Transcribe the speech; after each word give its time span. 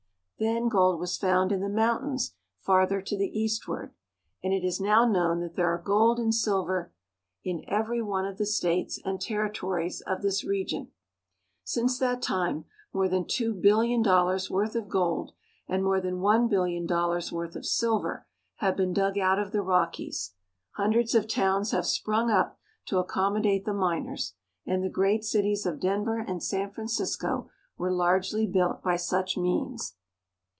Then 0.43 0.69
gold 0.69 0.99
was 0.99 1.17
found 1.19 1.51
in 1.51 1.59
the 1.59 1.69
mountains 1.69 2.33
farther 2.59 2.99
to 2.99 3.15
the 3.15 3.29
eastward; 3.39 3.93
and 4.43 4.51
it 4.51 4.63
is 4.63 4.81
now 4.81 5.05
known 5.05 5.39
that 5.41 5.53
there 5.55 5.71
are 5.71 5.77
gold 5.77 6.17
and 6.17 6.33
sil 6.33 6.65
ver 6.65 6.91
in 7.43 7.63
every 7.67 8.01
one 8.01 8.25
of 8.25 8.39
the 8.39 8.47
states 8.47 8.99
and 9.05 9.21
territories 9.21 10.01
of 10.07 10.23
this 10.23 10.43
region. 10.43 10.89
Since 11.63 11.99
that 11.99 12.23
time 12.23 12.65
more 12.91 13.07
than 13.07 13.27
two 13.27 13.53
billion 13.53 14.01
dollars' 14.01 14.49
worth 14.49 14.73
of 14.75 14.89
gold, 14.89 15.33
and 15.67 15.83
more 15.83 16.01
than 16.01 16.21
one 16.21 16.47
billion 16.47 16.87
dollars' 16.87 17.31
worth 17.31 17.55
of 17.55 17.63
silver, 17.67 18.25
have 18.55 18.75
been 18.75 18.93
dug 18.93 19.19
out 19.19 19.37
of 19.37 19.51
the 19.51 19.61
Rockies. 19.61 20.33
Hundreds 20.71 21.13
of 21.13 21.27
towns 21.27 21.69
have 21.69 21.85
sprung 21.85 22.31
up 22.31 22.57
to 22.87 22.97
accommodate 22.97 23.65
the 23.65 23.75
miners, 23.75 24.33
and 24.65 24.83
the 24.83 24.89
great 24.89 25.23
cities 25.23 25.67
of 25.67 25.79
Denver 25.79 26.17
and 26.17 26.41
San 26.41 26.71
Francisco 26.71 27.51
were 27.77 27.91
largely 27.91 28.47
built 28.47 28.81
by 28.81 28.95
such 28.95 29.37
means. 29.37 29.97